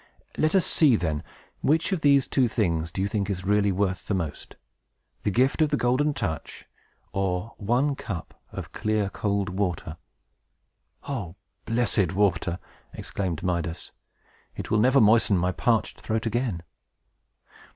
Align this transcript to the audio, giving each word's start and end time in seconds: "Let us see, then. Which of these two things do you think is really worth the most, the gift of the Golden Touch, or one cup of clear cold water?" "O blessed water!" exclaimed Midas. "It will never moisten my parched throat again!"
"Let 0.35 0.55
us 0.55 0.65
see, 0.65 0.95
then. 0.95 1.21
Which 1.61 1.91
of 1.91 2.01
these 2.01 2.25
two 2.27 2.47
things 2.47 2.91
do 2.91 3.03
you 3.03 3.07
think 3.07 3.29
is 3.29 3.45
really 3.45 3.71
worth 3.71 4.07
the 4.07 4.15
most, 4.15 4.55
the 5.21 5.29
gift 5.29 5.61
of 5.61 5.69
the 5.69 5.77
Golden 5.77 6.15
Touch, 6.15 6.65
or 7.13 7.53
one 7.57 7.95
cup 7.95 8.33
of 8.51 8.71
clear 8.71 9.11
cold 9.11 9.49
water?" 9.49 9.97
"O 11.07 11.35
blessed 11.65 12.13
water!" 12.13 12.57
exclaimed 12.95 13.43
Midas. 13.43 13.91
"It 14.55 14.71
will 14.71 14.79
never 14.79 14.99
moisten 14.99 15.37
my 15.37 15.51
parched 15.51 16.01
throat 16.01 16.25
again!" 16.25 16.63